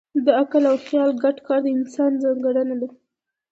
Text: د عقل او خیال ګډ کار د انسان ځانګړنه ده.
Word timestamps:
د 0.25 0.27
عقل 0.39 0.63
او 0.71 0.75
خیال 0.85 1.11
ګډ 1.23 1.37
کار 1.47 1.59
د 1.63 1.67
انسان 1.77 2.11
ځانګړنه 2.23 2.75
ده. 2.81 2.87